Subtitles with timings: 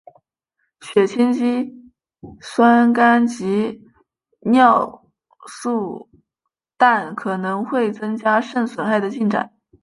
[0.79, 1.71] 血清肌
[2.41, 3.83] 酸酐及
[4.39, 5.05] 尿
[5.47, 6.09] 素
[6.75, 9.53] 氮可能会增加肾损害的进展。